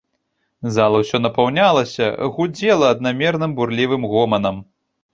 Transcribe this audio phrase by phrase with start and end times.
[0.77, 2.09] Зала ўсё напаўнялася,
[2.39, 4.57] гудзела аднамерным бурлівым гоманам.